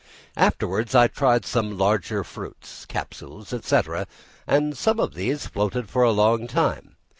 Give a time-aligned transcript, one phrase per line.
[0.35, 3.79] Afterwards I tried some larger fruits, capsules, &c.,
[4.47, 6.95] and some of these floated for a long time.